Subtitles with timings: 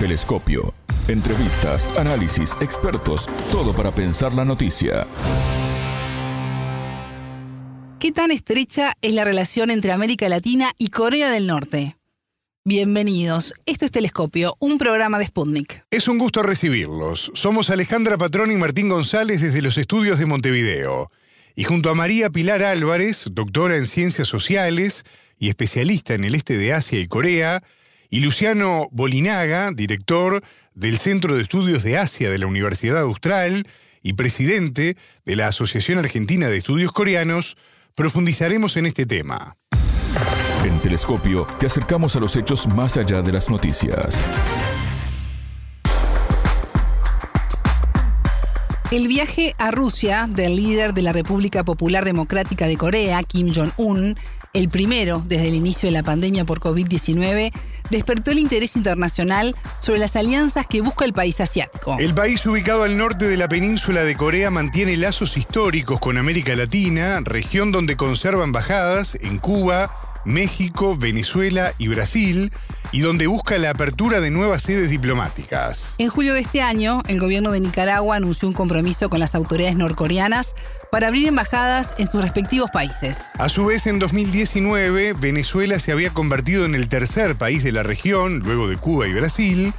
[0.00, 0.72] Telescopio.
[1.08, 5.06] Entrevistas, análisis, expertos, todo para pensar la noticia.
[7.98, 11.98] ¿Qué tan estrecha es la relación entre América Latina y Corea del Norte?
[12.64, 13.52] Bienvenidos.
[13.66, 15.84] Esto es Telescopio, un programa de Sputnik.
[15.90, 17.30] Es un gusto recibirlos.
[17.34, 21.10] Somos Alejandra Patrón y Martín González desde los estudios de Montevideo.
[21.54, 25.04] Y junto a María Pilar Álvarez, doctora en Ciencias Sociales
[25.38, 27.62] y especialista en el este de Asia y Corea,
[28.10, 30.42] y Luciano Bolinaga, director
[30.74, 33.66] del Centro de Estudios de Asia de la Universidad Austral
[34.02, 37.56] y presidente de la Asociación Argentina de Estudios Coreanos,
[37.94, 39.56] profundizaremos en este tema.
[40.64, 44.24] En Telescopio te acercamos a los hechos más allá de las noticias.
[48.90, 54.16] El viaje a Rusia del líder de la República Popular Democrática de Corea, Kim Jong-un,
[54.52, 57.52] el primero desde el inicio de la pandemia por COVID-19,
[57.90, 61.96] despertó el interés internacional sobre las alianzas que busca el país asiático.
[61.98, 66.54] El país ubicado al norte de la península de Corea mantiene lazos históricos con América
[66.54, 69.90] Latina, región donde conserva embajadas en Cuba,
[70.24, 72.52] México, Venezuela y Brasil,
[72.92, 75.94] y donde busca la apertura de nuevas sedes diplomáticas.
[75.98, 79.76] En julio de este año, el gobierno de Nicaragua anunció un compromiso con las autoridades
[79.76, 80.54] norcoreanas
[80.90, 83.16] para abrir embajadas en sus respectivos países.
[83.38, 87.82] A su vez, en 2019, Venezuela se había convertido en el tercer país de la
[87.82, 89.72] región, luego de Cuba y Brasil,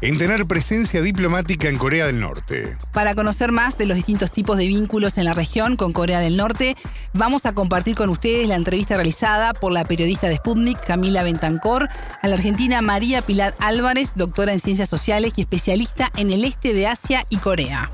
[0.00, 2.76] en tener presencia diplomática en Corea del Norte.
[2.92, 6.36] Para conocer más de los distintos tipos de vínculos en la región con Corea del
[6.36, 6.76] Norte,
[7.12, 11.88] vamos a compartir con ustedes la entrevista realizada por la periodista de Sputnik, Camila Bentancor,
[12.22, 16.72] a la argentina María Pilar Álvarez, doctora en Ciencias Sociales y especialista en el este
[16.72, 17.90] de Asia y Corea.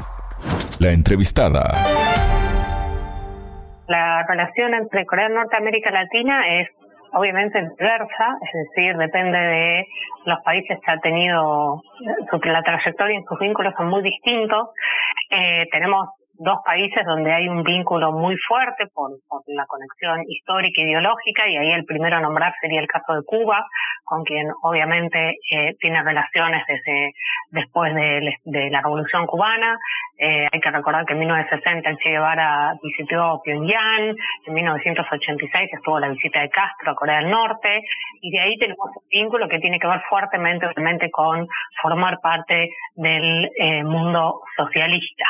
[0.78, 2.35] La entrevistada.
[3.88, 6.68] La relación entre Corea del Norte y América Latina es
[7.12, 9.86] obviamente diversa, es decir, depende de
[10.24, 11.82] los países que ha tenido,
[12.42, 14.68] la trayectoria y sus vínculos son muy distintos.
[15.30, 19.10] Eh, tenemos dos países donde hay un vínculo muy fuerte por,
[19.46, 23.22] la conexión histórica e ideológica y ahí el primero a nombrar sería el caso de
[23.24, 23.64] Cuba,
[24.04, 27.12] con quien obviamente eh, tiene relaciones desde
[27.50, 29.78] después de, la Revolución Cubana.
[30.18, 34.16] Eh, hay que recordar que en 1960 el Che Guevara visitó Pyongyang,
[34.46, 37.82] en 1986 estuvo la visita de Castro a Corea del Norte
[38.20, 41.46] y de ahí tenemos un vínculo que tiene que ver fuertemente obviamente con
[41.82, 45.24] formar parte del eh, mundo socialista.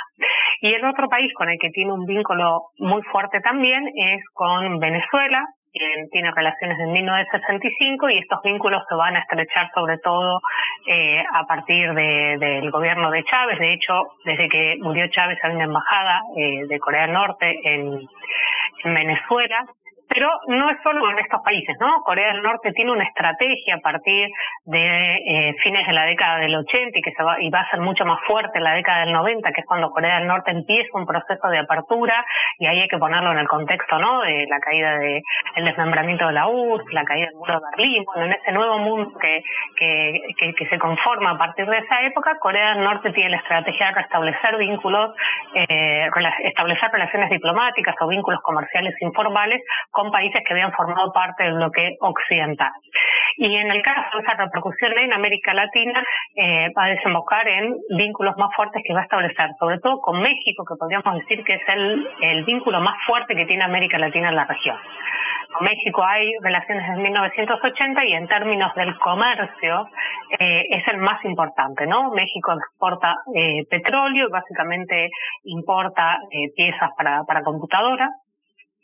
[0.60, 5.44] Y el país con el que tiene un vínculo muy fuerte también es con Venezuela,
[5.72, 10.40] quien tiene relaciones desde 1965 y estos vínculos se van a estrechar sobre todo
[10.86, 13.58] eh, a partir del gobierno de Chávez.
[13.58, 18.00] De hecho, desde que murió Chávez hay una embajada eh, de Corea del Norte en
[18.84, 19.66] Venezuela
[20.16, 22.00] pero no es solo en estos países, ¿no?
[22.00, 24.31] Corea del Norte tiene una estrategia a partir
[24.65, 27.71] de eh, fines de la década del 80 y que se va, y va a
[27.71, 30.53] ser mucho más fuerte en la década del 90, que es cuando Corea del Norte
[30.53, 32.25] empieza un proceso de apertura
[32.59, 34.22] y ahí hay que ponerlo en el contexto, ¿no?
[34.22, 35.21] De la caída de
[35.56, 38.78] el desmembramiento de la URSS, la caída del muro de Berlín, bueno, en ese nuevo
[38.78, 39.43] mundo que,
[39.76, 43.88] que, que, se conforma a partir de esa época, Corea del Norte tiene la estrategia
[43.88, 45.15] de restablecer vínculos,
[45.53, 46.09] eh,
[46.44, 51.97] establecer relaciones diplomáticas o vínculos comerciales informales con países que habían formado parte del bloque
[52.00, 52.72] occidental.
[53.37, 56.03] Y en el caso de esa repercusión en América Latina,
[56.34, 60.21] eh, va a desembocar en vínculos más fuertes que va a establecer, sobre todo con
[60.22, 64.37] México, que podríamos decir que es el, vínculo más fuerte que tiene América Latina en
[64.37, 64.77] la región.
[65.53, 69.88] Con México hay relaciones desde 1980 y en términos del comercio
[70.38, 72.11] eh, es el más importante, ¿no?
[72.12, 75.11] México exporta eh, petróleo y básicamente
[75.44, 76.19] importa
[76.55, 78.11] piezas para, para computadoras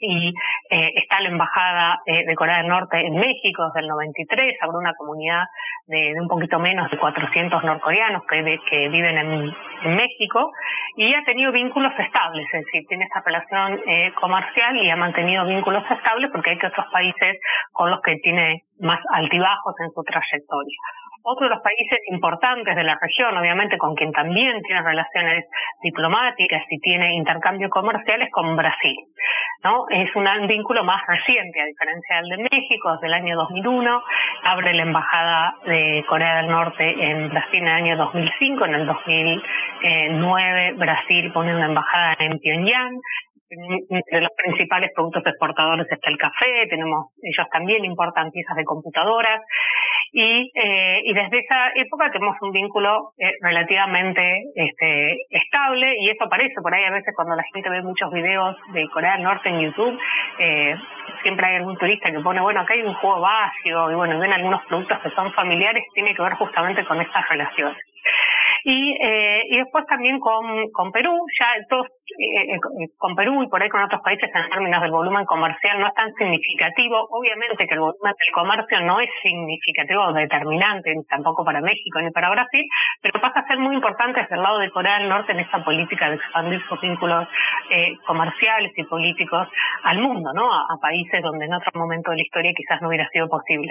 [0.03, 0.35] y
[0.69, 4.77] eh, está la embajada eh, de Corea del Norte en México desde el 93, habrá
[4.77, 5.45] una comunidad
[5.87, 8.43] de, un poquito menos de 400 norcoreanos que,
[8.89, 9.55] viven en,
[9.97, 10.53] México
[10.97, 15.45] y ha tenido vínculos estables, es decir, tiene esta relación eh, comercial y ha mantenido
[15.45, 17.39] vínculos estables porque hay que otros países
[17.73, 20.79] con los que tiene más altibajos en su trayectoria.
[21.25, 25.47] Otro de los países importantes de la región, obviamente con quien también tiene relaciones
[25.83, 28.97] diplomáticas y tiene intercambios comerciales con Brasil.
[29.63, 29.87] ¿no?
[29.91, 34.03] Es un vínculo más reciente, a diferencia del de México, desde el año 2001.
[34.45, 38.65] Abre la embajada de Corea del Norte en Brasil en el año 2005.
[38.65, 43.01] En el 2009 Brasil pone una embajada en Pyongyang
[43.91, 49.41] entre los principales productos exportadores está el café, tenemos, ellos también importan piezas de computadoras,
[50.13, 56.25] y, eh, y desde esa época tenemos un vínculo eh, relativamente este, estable y eso
[56.25, 59.49] aparece por ahí a veces cuando la gente ve muchos videos de Corea del Norte
[59.49, 59.99] en YouTube,
[60.39, 60.77] eh,
[61.23, 64.33] siempre hay algún turista que pone, bueno, acá hay un juego básico y bueno, ven
[64.33, 67.83] algunos productos que son familiares, tiene que ver justamente con estas relaciones.
[68.65, 72.59] Y, eh, y después también con, con Perú, ya todos, eh, eh,
[72.99, 75.95] con Perú y por ahí con otros países en términos del volumen comercial no es
[75.95, 77.09] tan significativo.
[77.11, 82.11] Obviamente que el volumen del comercio no es significativo o determinante tampoco para México ni
[82.11, 82.65] para Brasil,
[83.01, 85.65] pero pasa a ser muy importante desde el lado de Corea del Norte en esta
[85.65, 87.29] política de expandir sus vínculos
[87.71, 89.49] eh, comerciales y políticos
[89.85, 90.53] al mundo, ¿no?
[90.53, 93.71] A, países donde en otro momento de la historia quizás no hubiera sido posible.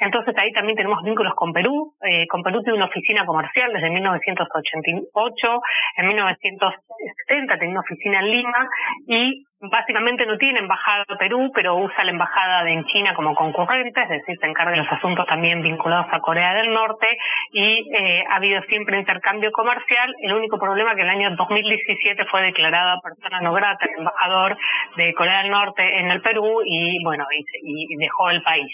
[0.00, 1.92] Entonces ahí también tenemos vínculos con Perú.
[2.02, 3.90] Eh, con Perú tiene una oficina comercial desde
[4.26, 5.60] 1988.
[5.96, 8.68] En 1970 tenía una oficina en Lima
[9.06, 13.34] y básicamente no tiene embajada en Perú, pero usa la embajada de en China como
[13.34, 17.06] concurrente, es decir, se encarga de los asuntos también vinculados a Corea del Norte
[17.52, 20.14] y eh, ha habido siempre intercambio comercial.
[20.20, 24.58] El único problema es que el año 2017 fue declarada persona no grata el embajador
[24.96, 27.24] de Corea del Norte en el Perú y bueno,
[27.62, 28.70] y, y dejó el país.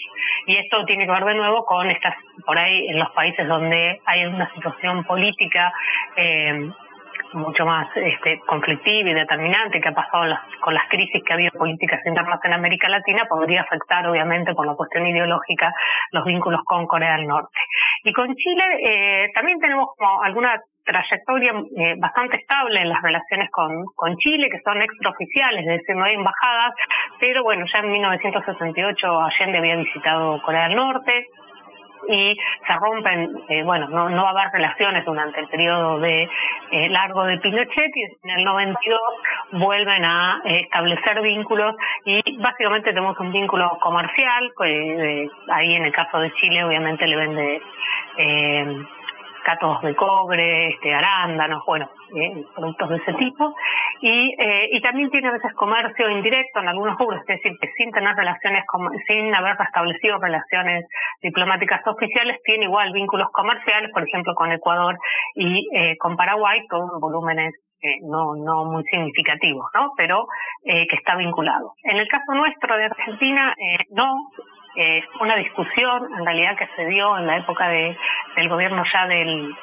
[0.47, 2.15] Y esto tiene que ver de nuevo con estas,
[2.45, 5.71] por ahí en los países donde hay una situación política
[6.17, 6.69] eh,
[7.33, 11.51] mucho más este, conflictiva y determinante que ha pasado con las crisis que ha habido
[11.51, 15.73] políticas internas en América Latina, podría afectar obviamente por la cuestión ideológica
[16.11, 17.59] los vínculos con Corea del Norte.
[18.03, 23.49] Y con Chile eh, también tenemos como alguna trayectoria eh, bastante estable en las relaciones
[23.51, 26.73] con, con Chile, que son extraoficiales, es decir, no hay embajadas,
[27.19, 31.27] pero bueno, ya en 1968 Allende había visitado Corea del Norte,
[32.09, 36.29] y se rompen, eh, bueno, no, no va a haber relaciones durante el periodo de
[36.71, 38.99] eh, largo de Pinochet y en el 92
[39.53, 45.91] vuelven a eh, establecer vínculos y básicamente tenemos un vínculo comercial, que ahí en el
[45.91, 47.61] caso de Chile obviamente le vende
[48.17, 48.85] eh,
[49.43, 53.55] cátodos de cobre, este, arándanos, bueno, eh, productos de ese tipo.
[54.01, 57.67] Y, eh, y también tiene a veces comercio indirecto en algunos rubros, es decir, que
[57.77, 58.63] sin tener relaciones,
[59.07, 60.85] sin haber establecido relaciones
[61.21, 64.97] diplomáticas oficiales, tiene igual vínculos comerciales, por ejemplo, con Ecuador
[65.35, 67.53] y eh, con Paraguay, con volúmenes
[67.83, 69.91] eh, no, no muy significativos, ¿no?
[69.97, 70.27] Pero
[70.63, 71.73] eh, que está vinculado.
[71.83, 74.15] En el caso nuestro de Argentina, eh, no,
[74.75, 77.97] eh, una discusión en realidad que se dio en la época de,
[78.35, 79.55] del gobierno ya del,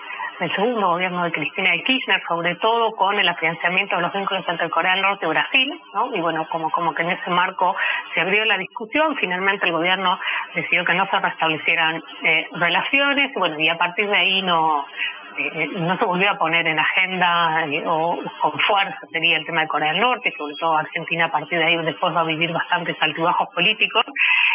[0.57, 4.71] segundo gobierno de Cristina de Kirchner, sobre todo con el afianzamiento de los vínculos entre
[4.71, 6.17] Corea del Norte y Brasil, ¿no?
[6.17, 7.77] Y bueno, como, como que en ese marco
[8.15, 10.19] se abrió la discusión, finalmente el gobierno
[10.55, 14.87] decidió que no se restablecieran eh, relaciones, y bueno, y a partir de ahí no,
[15.77, 19.69] no se volvió a poner en agenda eh, o con fuerza sería el tema de
[19.69, 22.97] Corea del Norte, sobre todo Argentina a partir de ahí después va a vivir bastantes
[23.01, 24.05] altibajos políticos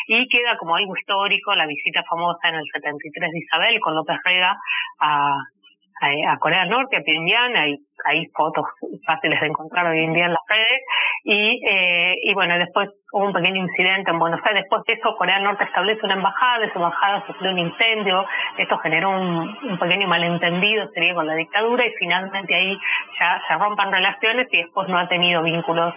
[0.08, 4.18] y queda como algo histórico la visita famosa en el 73 de Isabel con López
[4.24, 4.58] Rega
[5.00, 5.38] a,
[6.02, 8.66] a, Corea del Norte, a Pyongyang, hay, hay fotos
[9.06, 10.82] fáciles de encontrar hoy en día en las redes,
[11.24, 15.16] y, eh, y bueno, después hubo un pequeño incidente en Buenos Aires, después de eso
[15.18, 18.26] Corea del Norte establece una embajada, esa embajada sufrió un incendio,
[18.58, 22.78] esto generó un, un pequeño malentendido, sería con la dictadura, y finalmente ahí
[23.20, 25.94] ya se rompan relaciones y después no ha tenido vínculos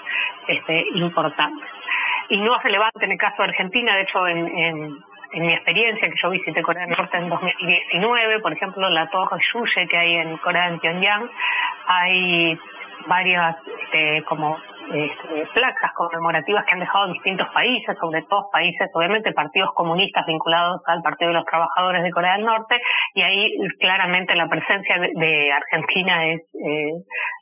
[0.47, 1.69] este, importantes.
[2.31, 4.99] Y no es relevante en el caso de Argentina, de hecho en, en
[5.33, 9.41] en mi experiencia, que yo visité Corea del Norte en 2019, por ejemplo, la Torre
[9.53, 11.31] Yuye que hay en Corea en Pyongyang,
[11.87, 12.59] hay
[13.07, 14.59] varias este, como
[14.93, 20.81] este, placas conmemorativas que han dejado distintos países, sobre todo países, obviamente partidos comunistas vinculados
[20.87, 22.81] al Partido de los Trabajadores de Corea del Norte,
[23.15, 26.93] y ahí claramente la presencia de, Argentina es eh,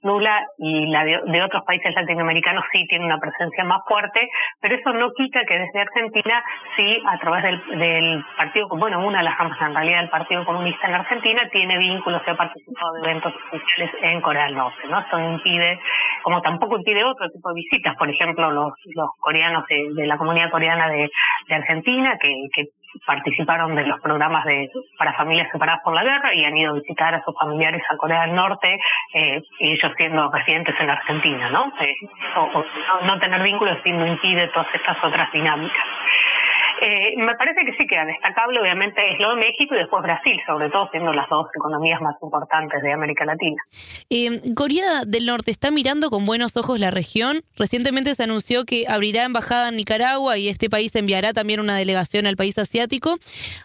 [0.03, 4.29] nula y la de, de, otros países latinoamericanos sí tiene una presencia más fuerte,
[4.61, 6.43] pero eso no quita que desde Argentina
[6.77, 10.45] sí, a través del, del Partido, bueno, una de las ramas en realidad del Partido
[10.45, 14.89] Comunista en Argentina tiene vínculos y ha participado de eventos oficiales en Corea del Norte,
[14.89, 15.01] ¿no?
[15.01, 15.81] Esto impide,
[16.23, 20.51] como tampoco impide otro tipo de visitas, por ejemplo, los, los coreanos de, la comunidad
[20.51, 21.11] coreana de,
[21.49, 22.65] Argentina que, que
[23.07, 26.75] participaron de los programas de para familias separadas por la guerra y han ido a
[26.75, 28.79] visitar a sus familiares a Corea del Norte
[29.15, 31.73] eh, ellos siendo residentes en Argentina, ¿no?
[31.81, 31.95] Eh,
[32.37, 32.65] o, o,
[33.05, 35.85] no tener vínculos no impide todas estas otras dinámicas.
[36.81, 40.39] Eh, me parece que sí queda destacable, obviamente, es lo de México y después Brasil,
[40.47, 43.63] sobre todo siendo las dos economías más importantes de América Latina.
[44.11, 47.41] Eh, Corea del Norte está mirando con buenos ojos la región.
[47.57, 52.27] Recientemente se anunció que abrirá embajada en Nicaragua y este país enviará también una delegación
[52.27, 53.17] al país asiático.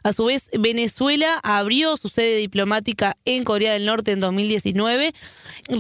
[0.04, 5.12] A su vez, Venezuela abrió su sede diplomática en Corea del Norte en 2019.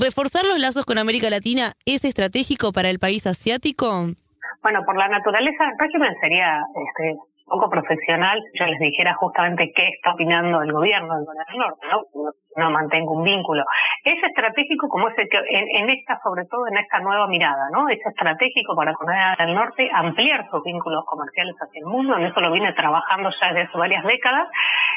[0.01, 4.11] ¿Reforzar los lazos con América Latina es estratégico para el país asiático?
[4.61, 7.17] Bueno, por la naturaleza del régimen sería este,
[7.51, 11.59] poco profesional si yo les dijera justamente qué está opinando el gobierno del Corea del
[11.59, 12.31] Norte, ¿no?
[12.55, 13.63] no mantengo un vínculo.
[14.03, 17.87] Es estratégico como es que, en, esta, sobre todo en esta nueva mirada, ¿no?
[17.89, 22.39] Es estratégico para Corea del Norte ampliar sus vínculos comerciales hacia el mundo, en eso
[22.41, 24.49] lo viene trabajando ya desde hace varias décadas,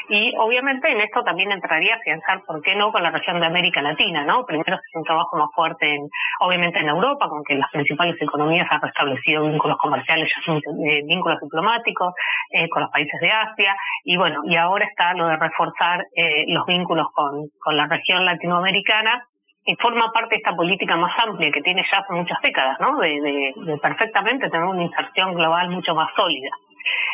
[0.09, 3.45] y obviamente en esto también entraría a pensar, ¿por qué no?, con la región de
[3.45, 4.45] América Latina, ¿no?
[4.45, 6.09] Primero es un trabajo más fuerte, en,
[6.39, 12.13] obviamente en Europa, con que las principales economías han restablecido vínculos comerciales, eh, vínculos diplomáticos,
[12.51, 16.45] eh, con los países de Asia, y bueno, y ahora está lo de reforzar eh,
[16.47, 19.25] los vínculos con, con la región latinoamericana,
[19.67, 22.99] y forma parte de esta política más amplia que tiene ya hace muchas décadas, ¿no?
[22.99, 26.51] De, de, de perfectamente tener una inserción global mucho más sólida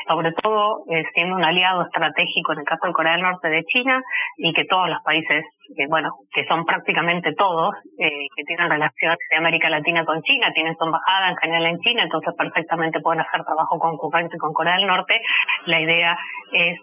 [0.08, 3.64] sobre todo eh, siendo un aliado estratégico en el caso de Corea del Norte de
[3.66, 4.02] China
[4.38, 5.46] y que todos los países,
[5.78, 10.52] eh, bueno, que son prácticamente todos, eh, que tienen relaciones de América Latina con China,
[10.54, 14.76] tienen su embajada en general en China, entonces perfectamente pueden hacer trabajo concurrente con Corea
[14.76, 15.22] del Norte.
[15.66, 16.18] La idea
[16.52, 16.80] es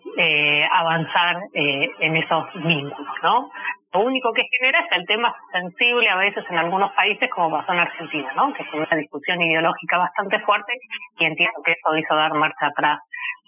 [0.73, 3.50] avanzar en esos vínculos, ¿no?
[3.92, 7.73] Lo único que genera es el tema sensible a veces en algunos países, como pasó
[7.73, 8.52] en Argentina, ¿no?
[8.52, 10.75] que es una discusión ideológica bastante fuerte
[11.18, 12.71] y entiendo que eso hizo dar marcha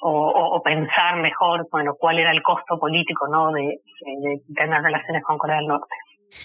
[0.03, 3.53] o, pensar mejor, bueno, cuál era el costo político ¿no?
[3.53, 3.81] de,
[4.55, 5.95] tener relaciones con Corea del Norte.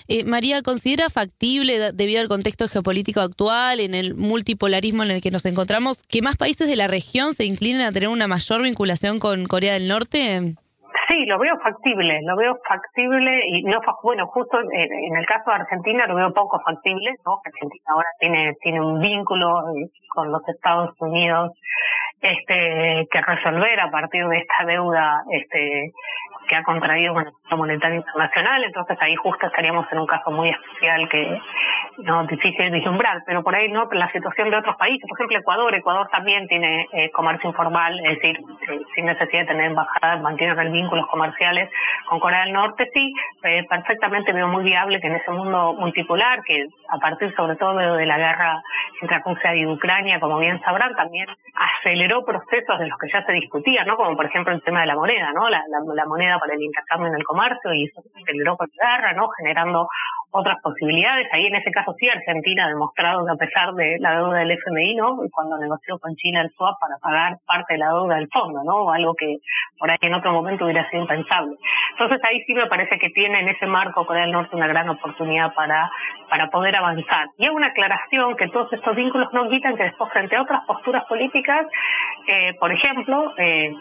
[0.08, 5.30] Eh, María, ¿considera factible, debido al contexto geopolítico actual, en el multipolarismo en el que
[5.30, 9.20] nos encontramos, que más países de la región se inclinen a tener una mayor vinculación
[9.20, 10.58] con Corea del Norte?
[11.08, 15.58] Sí, lo veo factible, lo veo factible y no bueno, justo en, el caso de
[15.58, 17.40] Argentina lo veo poco factible, ¿no?
[17.46, 21.52] Argentina ahora tiene tiene un vínculo eh, con los Estados Unidos
[22.26, 25.92] este que resolver a partir de esta deuda este
[26.48, 30.30] que ha contraído con el Fondo Monetario Internacional, entonces ahí justo estaríamos en un caso
[30.32, 31.42] muy especial que
[32.04, 35.40] no difícil de vislumbrar, pero por ahí no la situación de otros países, por ejemplo
[35.40, 40.18] Ecuador, Ecuador también tiene eh, comercio informal, es decir, eh, sin necesidad de tener embajada,
[40.18, 41.70] mantiene vínculos comerciales
[42.08, 43.14] con Corea del Norte, sí,
[43.44, 47.76] eh, perfectamente veo muy viable que en ese mundo multipolar, que a partir sobre todo
[47.76, 48.62] de la guerra
[49.02, 53.34] entre Rusia y Ucrania, como bien sabrán, también aceleró procesos de los que ya se
[53.34, 53.98] discutían, ¿no?
[53.98, 55.50] Como por ejemplo el tema de la moneda, ¿no?
[55.50, 55.62] La,
[56.06, 59.28] moneda para el intercambio en el comercio y eso aceleró por la guerra, ¿no?
[59.38, 59.88] Generando
[60.36, 61.28] otras posibilidades.
[61.32, 64.52] Ahí en ese caso sí Argentina ha demostrado que a pesar de la deuda del
[64.52, 65.18] FMI, ¿no?
[65.32, 68.92] Cuando negoció con China el swap para pagar parte de la deuda del fondo, ¿no?
[68.92, 69.38] Algo que
[69.80, 71.56] por ahí en otro momento hubiera sido impensable.
[71.92, 74.90] Entonces ahí sí me parece que tiene en ese marco Corea del Norte una gran
[74.90, 75.90] oportunidad para,
[76.30, 77.28] para poder avanzar.
[77.38, 80.66] Y es una aclaración que todos estos vínculos no quitan que después frente a otras
[80.66, 81.66] posturas políticas,
[82.28, 83.74] eh, por ejemplo, eh,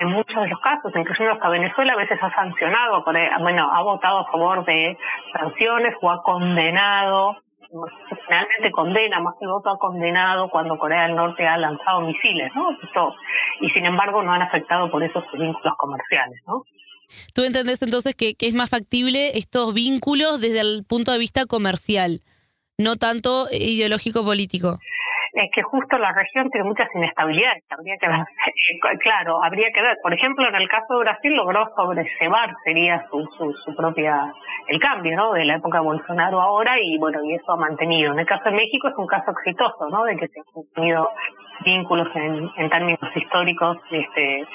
[0.00, 3.04] en muchos de los casos, incluyendo hasta Venezuela, a veces ha sancionado,
[3.40, 4.96] bueno, ha votado a favor de
[5.38, 7.36] sanciones o ha condenado,
[8.26, 12.70] generalmente condena, más que voto ha condenado cuando Corea del Norte ha lanzado misiles, ¿no?
[13.60, 16.64] y sin embargo no han afectado por esos vínculos comerciales, ¿no?
[17.34, 21.44] ¿Tú entendés entonces que, que es más factible estos vínculos desde el punto de vista
[21.44, 22.20] comercial,
[22.78, 24.78] no tanto ideológico político?
[25.32, 27.64] Es que justo la región tiene muchas inestabilidades.
[27.70, 29.96] Habría que ver, claro, habría que ver.
[30.02, 33.24] Por ejemplo, en el caso de Brasil logró sobrecebar, sería su,
[33.64, 34.32] su, propia,
[34.68, 35.32] el cambio, ¿no?
[35.32, 38.12] De la época de Bolsonaro ahora y bueno, y eso ha mantenido.
[38.12, 40.04] En el caso de México es un caso exitoso, ¿no?
[40.04, 41.10] De que se han tenido
[41.64, 44.46] vínculos en, en términos históricos, este,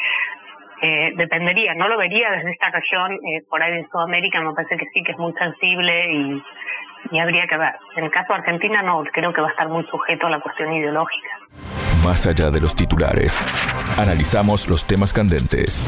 [0.81, 4.77] eh, dependería, no lo vería desde esta región, eh, por ahí de Sudamérica, me parece
[4.77, 6.43] que sí que es muy sensible y
[7.11, 7.75] y habría que ver.
[7.95, 10.39] En el caso de Argentina no, creo que va a estar muy sujeto a la
[10.39, 11.29] cuestión ideológica.
[12.03, 13.45] Más allá de los titulares,
[13.97, 15.85] analizamos los temas candentes.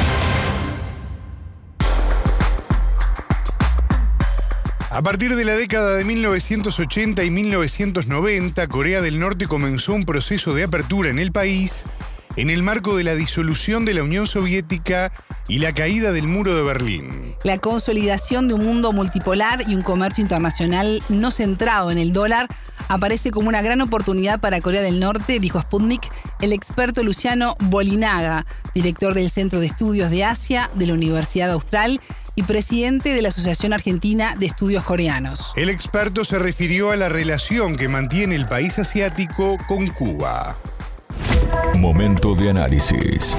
[4.89, 10.55] A partir de la década de 1980 y 1990, Corea del Norte comenzó un proceso
[10.55, 11.85] de apertura en el país
[12.37, 15.11] en el marco de la disolución de la Unión Soviética
[15.47, 17.35] y la caída del muro de Berlín.
[17.43, 22.47] La consolidación de un mundo multipolar y un comercio internacional no centrado en el dólar
[22.89, 26.07] aparece como una gran oportunidad para Corea del Norte, dijo Sputnik
[26.39, 31.99] el experto Luciano Bolinaga, director del Centro de Estudios de Asia de la Universidad Austral
[32.35, 35.53] y presidente de la Asociación Argentina de Estudios Coreanos.
[35.55, 40.55] El experto se refirió a la relación que mantiene el país asiático con Cuba.
[41.79, 43.37] Momento de análisis.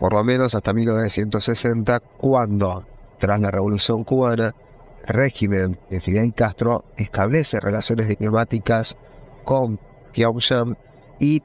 [0.00, 2.84] Por lo menos hasta 1960, cuando,
[3.16, 4.52] tras la Revolución Cubana,
[5.06, 8.96] el régimen de Fidel Castro establece relaciones diplomáticas
[9.44, 9.78] con
[10.12, 10.76] Pyongyang
[11.20, 11.40] y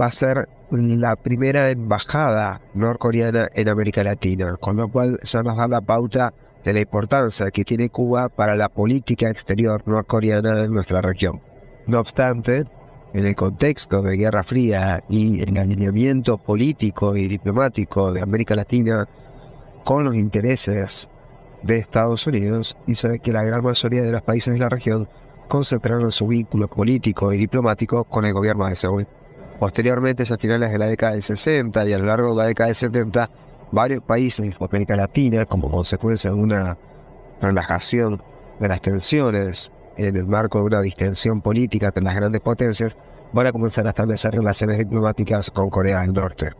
[0.00, 5.56] va a ser la primera embajada norcoreana en América Latina, con lo cual ya nos
[5.58, 6.32] da la pauta
[6.64, 11.49] de la importancia que tiene Cuba para la política exterior norcoreana en nuestra región.
[11.86, 12.64] No obstante,
[13.12, 19.08] en el contexto de Guerra Fría y el alineamiento político y diplomático de América Latina
[19.84, 21.10] con los intereses
[21.62, 25.08] de Estados Unidos, hizo que la gran mayoría de los países de la región
[25.48, 29.06] concentraron su vínculo político y diplomático con el gobierno de Seúl.
[29.58, 32.68] Posteriormente, a finales de la década del 60 y a lo largo de la década
[32.68, 33.30] del 70,
[33.72, 36.78] varios países de América Latina, como consecuencia de una
[37.42, 38.22] relajación
[38.58, 39.70] de las tensiones
[40.08, 42.96] en el marco de una distensión política entre las grandes potencias,
[43.32, 46.50] van a comenzar a establecer relaciones diplomáticas con Corea del Norte.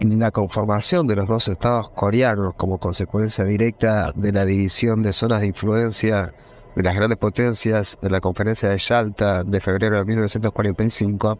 [0.00, 5.12] En la conformación de los dos estados coreanos como consecuencia directa de la división de
[5.12, 6.32] zonas de influencia
[6.74, 11.38] de las grandes potencias de la conferencia de Yalta de febrero de 1945,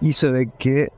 [0.00, 0.88] hizo de que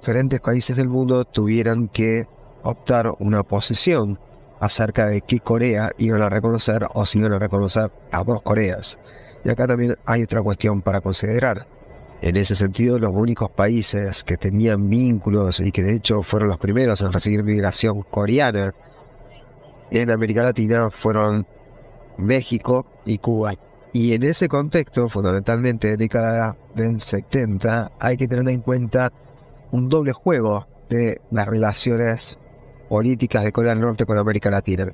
[0.00, 2.24] diferentes países del mundo tuvieran que
[2.64, 4.18] optar una posición
[4.62, 8.98] acerca de qué Corea iban a reconocer o si iban a reconocer a dos Coreas.
[9.44, 11.66] Y acá también hay otra cuestión para considerar.
[12.20, 16.58] En ese sentido, los únicos países que tenían vínculos y que de hecho fueron los
[16.58, 18.72] primeros en recibir migración coreana
[19.90, 21.46] en América Latina fueron
[22.16, 23.54] México y Cuba.
[23.92, 29.12] Y en ese contexto, fundamentalmente década del 70, hay que tener en cuenta
[29.70, 32.38] un doble juego de las relaciones
[32.92, 34.84] políticas de Corea del Norte con América Latina.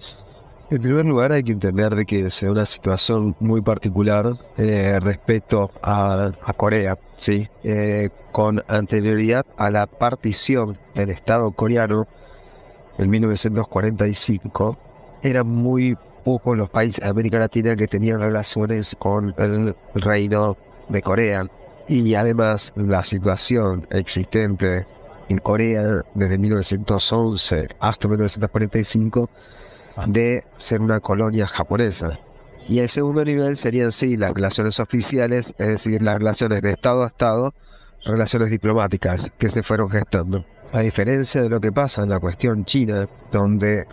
[0.70, 5.68] En primer lugar, hay que entender de que es una situación muy particular eh, respecto
[5.82, 7.48] a, Corea, ¿sí?
[7.64, 12.06] Eh, con anterioridad a la partición del Estado coreano
[12.98, 14.78] en 1945,
[15.24, 20.56] era muy pocos los países de América Latina que tenían relaciones con el reino
[20.88, 21.46] de Corea.
[21.88, 24.86] Y además la situación existente
[25.28, 29.30] en Corea desde 1911 hasta 1945
[30.06, 32.18] de ser una colonia japonesa.
[32.68, 37.02] Y el segundo nivel serían sí las relaciones oficiales, es decir, las relaciones de Estado
[37.02, 37.54] a Estado,
[38.04, 40.44] relaciones diplomáticas que se fueron gestando.
[40.72, 43.86] A diferencia de lo que pasa en la cuestión china, donde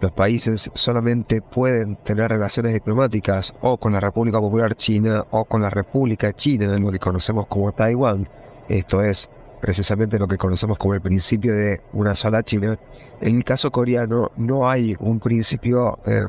[0.00, 5.62] los países solamente pueden tener relaciones diplomáticas o con la República Popular China o con
[5.62, 8.28] la República China, lo que conocemos como Taiwán.
[8.68, 9.30] Esto es
[9.60, 12.78] precisamente lo que conocemos como el principio de una sola China.
[13.20, 16.22] En el caso coreano no hay un principio eh,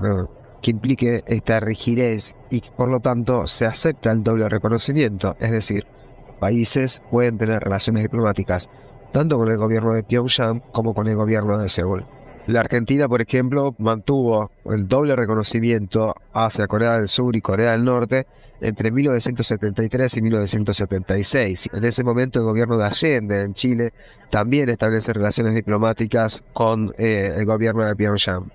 [0.61, 5.85] que implique esta rigidez y por lo tanto se acepta el doble reconocimiento, es decir,
[6.39, 8.69] países pueden tener relaciones diplomáticas
[9.11, 12.05] tanto con el gobierno de Pyongyang como con el gobierno de Seúl.
[12.45, 17.83] La Argentina, por ejemplo, mantuvo el doble reconocimiento hacia Corea del Sur y Corea del
[17.83, 18.27] Norte
[18.61, 21.69] entre 1973 y 1976.
[21.73, 23.93] En ese momento el gobierno de Allende en Chile
[24.29, 28.51] también establece relaciones diplomáticas con eh, el gobierno de Pyongyang.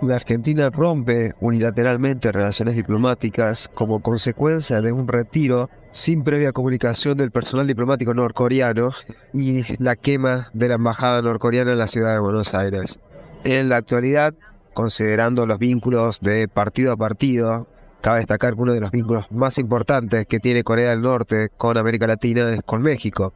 [0.00, 7.32] La Argentina rompe unilateralmente relaciones diplomáticas como consecuencia de un retiro sin previa comunicación del
[7.32, 8.90] personal diplomático norcoreano
[9.32, 13.00] y la quema de la embajada norcoreana en la ciudad de Buenos Aires.
[13.42, 14.34] En la actualidad,
[14.72, 17.66] considerando los vínculos de partido a partido,
[18.00, 21.76] cabe destacar que uno de los vínculos más importantes que tiene Corea del Norte con
[21.76, 23.32] América Latina es con México,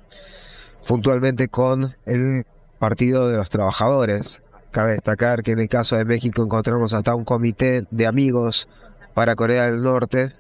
[0.86, 2.44] puntualmente con el
[2.78, 4.42] Partido de los Trabajadores.
[4.70, 8.68] Cabe destacar que en el caso de México encontramos hasta un comité de amigos
[9.14, 10.32] para Corea del Norte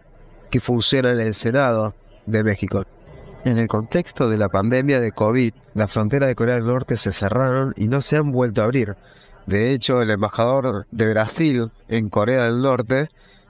[0.50, 1.94] que funciona en el Senado
[2.26, 2.84] de México.
[3.44, 7.12] En el contexto de la pandemia de COVID, las fronteras de Corea del Norte se
[7.12, 8.96] cerraron y no se han vuelto a abrir.
[9.46, 13.08] De hecho, el embajador de Brasil en Corea del Norte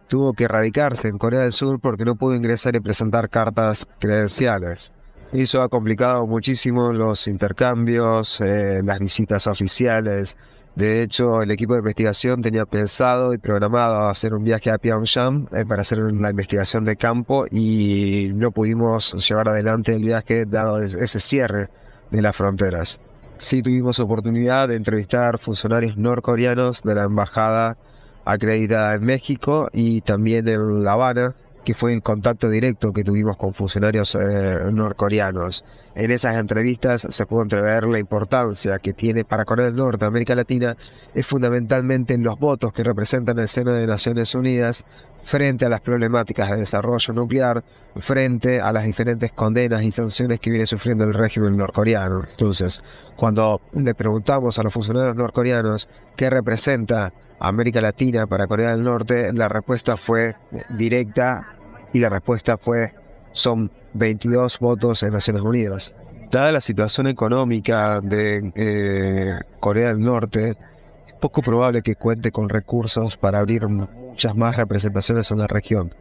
[0.08, 4.92] tuvo que radicarse en Corea del Sur porque no pudo ingresar y presentar cartas credenciales.
[5.32, 10.36] Eso ha complicado muchísimo los intercambios, eh, las visitas oficiales.
[10.76, 15.48] De hecho, el equipo de investigación tenía pensado y programado hacer un viaje a Pyongyang
[15.52, 20.80] eh, para hacer la investigación de campo y no pudimos llevar adelante el viaje dado
[20.80, 21.68] ese cierre
[22.10, 23.00] de las fronteras
[23.42, 27.76] sí tuvimos oportunidad de entrevistar funcionarios norcoreanos de la embajada
[28.24, 33.36] acreditada en México y también en La Habana, que fue el contacto directo que tuvimos
[33.36, 35.64] con funcionarios eh, norcoreanos.
[35.94, 40.34] En esas entrevistas se pudo entrever la importancia que tiene para Corea del Norte, América
[40.34, 40.76] Latina,
[41.14, 44.84] es fundamentalmente en los votos que representan el seno de Naciones Unidas
[45.22, 47.62] frente a las problemáticas de desarrollo nuclear,
[47.96, 52.24] frente a las diferentes condenas y sanciones que viene sufriendo el régimen norcoreano.
[52.28, 52.82] Entonces,
[53.16, 57.12] cuando le preguntamos a los funcionarios norcoreanos qué representa
[57.48, 60.36] América Latina para Corea del Norte, la respuesta fue
[60.70, 61.56] directa
[61.92, 62.94] y la respuesta fue
[63.32, 65.96] son 22 votos en Naciones Unidas.
[66.30, 72.48] Dada la situación económica de eh, Corea del Norte, es poco probable que cuente con
[72.48, 75.92] recursos para abrir muchas más representaciones en la región.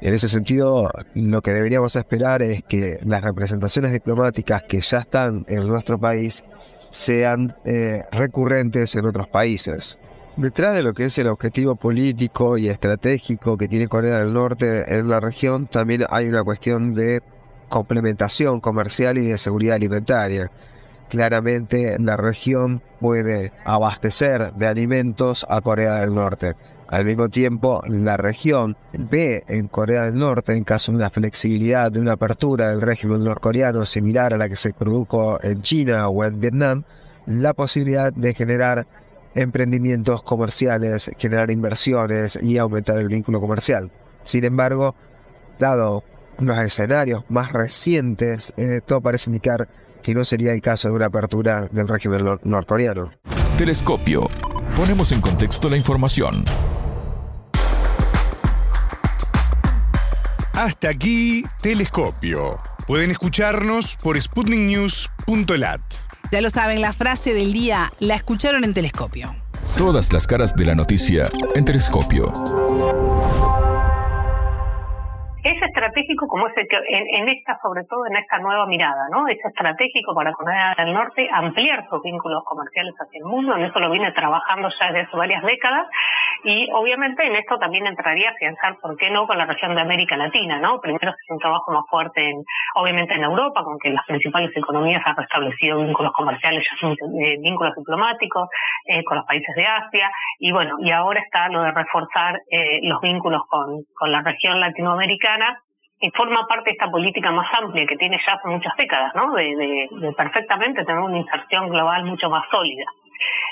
[0.00, 5.44] En ese sentido, lo que deberíamos esperar es que las representaciones diplomáticas que ya están
[5.48, 6.44] en nuestro país
[6.90, 9.98] sean eh, recurrentes en otros países.
[10.38, 14.96] Detrás de lo que es el objetivo político y estratégico que tiene Corea del Norte
[14.96, 17.22] en la región, también hay una cuestión de
[17.68, 20.48] complementación comercial y de seguridad alimentaria.
[21.08, 26.54] Claramente la región puede abastecer de alimentos a Corea del Norte.
[26.86, 31.90] Al mismo tiempo, la región ve en Corea del Norte, en caso de una flexibilidad,
[31.90, 36.24] de una apertura del régimen norcoreano similar a la que se produjo en China o
[36.24, 36.84] en Vietnam,
[37.26, 38.86] la posibilidad de generar
[39.38, 43.90] emprendimientos comerciales, generar inversiones y aumentar el vínculo comercial.
[44.22, 44.94] Sin embargo,
[45.58, 46.02] dado
[46.38, 49.68] los escenarios más recientes, eh, todo parece indicar
[50.02, 53.10] que no sería el caso de una apertura del régimen norcoreano.
[53.56, 54.28] Telescopio.
[54.76, 56.44] Ponemos en contexto la información.
[60.54, 62.60] Hasta aquí, Telescopio.
[62.86, 66.07] Pueden escucharnos por sputniknews.lat.
[66.30, 69.34] Ya lo saben, la frase del día la escucharon en Telescopio.
[69.76, 72.32] Todas las caras de la noticia en Telescopio
[75.98, 79.26] estratégico como es el que en, esta, sobre todo en esta nueva mirada, ¿no?
[79.28, 83.78] Es estratégico para Corea del Norte ampliar sus vínculos comerciales hacia el mundo, en eso
[83.78, 85.86] lo viene trabajando ya desde hace varias décadas
[86.44, 89.80] y obviamente en esto también entraría a pensar, ¿por qué no?, con la región de
[89.80, 90.80] América Latina, ¿no?
[90.80, 92.42] Primero es un trabajo más fuerte, en,
[92.74, 98.48] obviamente en Europa, con que las principales economías han restablecido vínculos comerciales, eh, vínculos diplomáticos
[98.86, 102.80] eh, con los países de Asia y bueno, y ahora está lo de reforzar eh,
[102.82, 105.58] los vínculos con, con la región latinoamericana
[106.00, 109.32] y forma parte de esta política más amplia que tiene ya hace muchas décadas, ¿no?
[109.32, 112.84] De, de, perfectamente tener una inserción global mucho más sólida.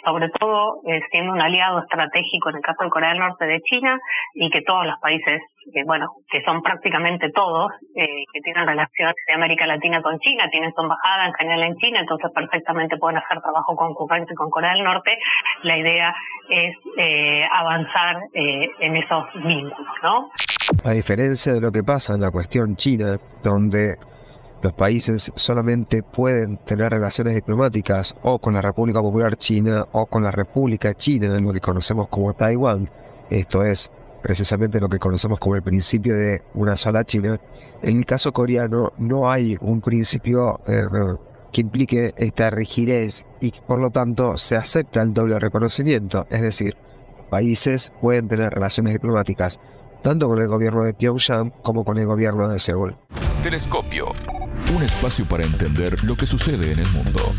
[0.04, 3.60] Sobre todo eh, siendo un aliado estratégico en el caso de Corea del Norte de
[3.62, 3.98] China
[4.34, 5.42] y que todos los países,
[5.74, 10.48] que bueno, que son prácticamente todos, eh, que tienen relaciones de América Latina con China,
[10.52, 14.74] tienen su embajada en general en China, entonces perfectamente pueden hacer trabajo concurrente con Corea
[14.74, 15.18] del Norte.
[15.62, 16.14] La idea
[16.48, 20.30] es eh, avanzar eh, en esos vínculos, ¿no?
[20.86, 23.96] A diferencia de lo que pasa en la cuestión china, donde
[24.62, 30.22] los países solamente pueden tener relaciones diplomáticas o con la República Popular China o con
[30.22, 32.88] la República China, lo que conocemos como Taiwán,
[33.30, 33.90] esto es
[34.22, 37.36] precisamente lo que conocemos como el principio de una sola China,
[37.82, 40.84] en el caso coreano no hay un principio eh,
[41.50, 46.76] que implique esta rigidez y por lo tanto se acepta el doble reconocimiento, es decir,
[47.28, 49.58] países pueden tener relaciones diplomáticas
[50.02, 52.96] tanto con el gobierno de Pyongyang como con el gobierno de Seúl.
[53.42, 54.06] Telescopio,
[54.74, 57.32] un espacio para entender lo que sucede en el mundo.